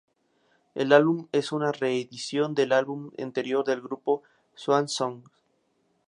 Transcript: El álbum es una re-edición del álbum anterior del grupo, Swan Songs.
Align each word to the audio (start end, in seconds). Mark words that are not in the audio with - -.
El 0.73 0.93
álbum 0.93 1.27
es 1.31 1.51
una 1.51 1.71
re-edición 1.71 2.55
del 2.55 2.71
álbum 2.71 3.11
anterior 3.19 3.63
del 3.63 3.81
grupo, 3.81 4.23
Swan 4.55 4.87
Songs. 4.87 5.29